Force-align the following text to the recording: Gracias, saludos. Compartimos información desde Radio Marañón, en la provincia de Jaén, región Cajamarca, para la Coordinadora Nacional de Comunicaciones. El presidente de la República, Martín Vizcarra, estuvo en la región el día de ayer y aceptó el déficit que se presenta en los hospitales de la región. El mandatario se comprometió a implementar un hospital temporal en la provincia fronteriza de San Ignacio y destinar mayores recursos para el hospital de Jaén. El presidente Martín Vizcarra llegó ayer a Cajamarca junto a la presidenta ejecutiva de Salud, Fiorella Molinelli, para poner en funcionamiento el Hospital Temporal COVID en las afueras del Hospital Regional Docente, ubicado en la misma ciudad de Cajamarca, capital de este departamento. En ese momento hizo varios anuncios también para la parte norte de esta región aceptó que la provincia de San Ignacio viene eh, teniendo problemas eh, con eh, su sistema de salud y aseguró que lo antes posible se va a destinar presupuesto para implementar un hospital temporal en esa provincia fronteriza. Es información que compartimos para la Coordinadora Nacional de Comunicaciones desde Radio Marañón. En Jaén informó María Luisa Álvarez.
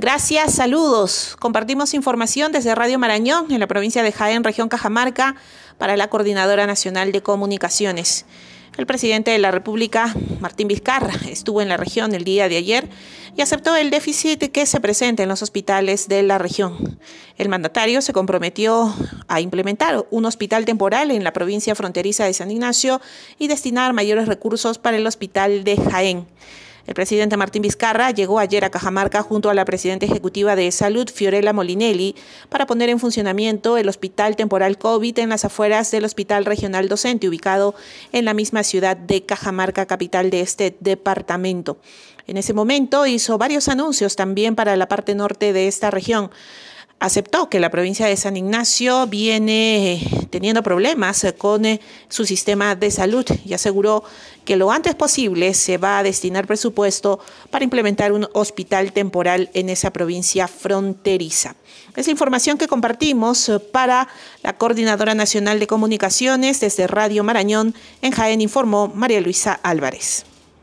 Gracias, 0.00 0.54
saludos. 0.54 1.36
Compartimos 1.40 1.92
información 1.92 2.52
desde 2.52 2.72
Radio 2.76 3.00
Marañón, 3.00 3.50
en 3.50 3.58
la 3.58 3.66
provincia 3.66 4.04
de 4.04 4.12
Jaén, 4.12 4.44
región 4.44 4.68
Cajamarca, 4.68 5.34
para 5.76 5.96
la 5.96 6.08
Coordinadora 6.08 6.68
Nacional 6.68 7.10
de 7.10 7.20
Comunicaciones. 7.20 8.24
El 8.76 8.86
presidente 8.86 9.32
de 9.32 9.40
la 9.40 9.50
República, 9.50 10.14
Martín 10.38 10.68
Vizcarra, 10.68 11.12
estuvo 11.28 11.62
en 11.62 11.68
la 11.68 11.76
región 11.76 12.14
el 12.14 12.22
día 12.22 12.48
de 12.48 12.58
ayer 12.58 12.88
y 13.36 13.42
aceptó 13.42 13.74
el 13.74 13.90
déficit 13.90 14.52
que 14.52 14.66
se 14.66 14.78
presenta 14.78 15.24
en 15.24 15.28
los 15.28 15.42
hospitales 15.42 16.06
de 16.06 16.22
la 16.22 16.38
región. 16.38 17.00
El 17.36 17.48
mandatario 17.48 18.00
se 18.00 18.12
comprometió 18.12 18.94
a 19.26 19.40
implementar 19.40 20.06
un 20.12 20.26
hospital 20.26 20.64
temporal 20.64 21.10
en 21.10 21.24
la 21.24 21.32
provincia 21.32 21.74
fronteriza 21.74 22.24
de 22.24 22.34
San 22.34 22.52
Ignacio 22.52 23.00
y 23.36 23.48
destinar 23.48 23.94
mayores 23.94 24.28
recursos 24.28 24.78
para 24.78 24.96
el 24.96 25.08
hospital 25.08 25.64
de 25.64 25.76
Jaén. 25.76 26.28
El 26.88 26.94
presidente 26.94 27.36
Martín 27.36 27.60
Vizcarra 27.60 28.12
llegó 28.12 28.38
ayer 28.38 28.64
a 28.64 28.70
Cajamarca 28.70 29.22
junto 29.22 29.50
a 29.50 29.54
la 29.54 29.66
presidenta 29.66 30.06
ejecutiva 30.06 30.56
de 30.56 30.72
Salud, 30.72 31.06
Fiorella 31.10 31.52
Molinelli, 31.52 32.16
para 32.48 32.64
poner 32.64 32.88
en 32.88 32.98
funcionamiento 32.98 33.76
el 33.76 33.90
Hospital 33.90 34.36
Temporal 34.36 34.78
COVID 34.78 35.18
en 35.18 35.28
las 35.28 35.44
afueras 35.44 35.90
del 35.90 36.06
Hospital 36.06 36.46
Regional 36.46 36.88
Docente, 36.88 37.28
ubicado 37.28 37.74
en 38.12 38.24
la 38.24 38.32
misma 38.32 38.62
ciudad 38.62 38.96
de 38.96 39.22
Cajamarca, 39.22 39.84
capital 39.84 40.30
de 40.30 40.40
este 40.40 40.78
departamento. 40.80 41.76
En 42.26 42.38
ese 42.38 42.54
momento 42.54 43.04
hizo 43.04 43.36
varios 43.36 43.68
anuncios 43.68 44.16
también 44.16 44.54
para 44.54 44.74
la 44.74 44.88
parte 44.88 45.14
norte 45.14 45.52
de 45.52 45.68
esta 45.68 45.90
región 45.90 46.30
aceptó 47.00 47.48
que 47.48 47.60
la 47.60 47.70
provincia 47.70 48.06
de 48.06 48.16
San 48.16 48.36
Ignacio 48.36 49.06
viene 49.06 49.94
eh, 49.94 50.26
teniendo 50.30 50.62
problemas 50.62 51.22
eh, 51.24 51.34
con 51.34 51.64
eh, 51.64 51.80
su 52.08 52.24
sistema 52.24 52.74
de 52.74 52.90
salud 52.90 53.24
y 53.44 53.54
aseguró 53.54 54.02
que 54.44 54.56
lo 54.56 54.72
antes 54.72 54.94
posible 54.94 55.54
se 55.54 55.78
va 55.78 55.98
a 55.98 56.02
destinar 56.02 56.46
presupuesto 56.46 57.20
para 57.50 57.64
implementar 57.64 58.12
un 58.12 58.26
hospital 58.32 58.92
temporal 58.92 59.50
en 59.54 59.68
esa 59.68 59.92
provincia 59.92 60.48
fronteriza. 60.48 61.54
Es 61.94 62.08
información 62.08 62.58
que 62.58 62.68
compartimos 62.68 63.50
para 63.72 64.08
la 64.44 64.56
Coordinadora 64.56 65.14
Nacional 65.14 65.58
de 65.58 65.66
Comunicaciones 65.66 66.60
desde 66.60 66.86
Radio 66.86 67.24
Marañón. 67.24 67.74
En 68.02 68.12
Jaén 68.12 68.40
informó 68.40 68.86
María 68.86 69.20
Luisa 69.20 69.58
Álvarez. 69.64 70.24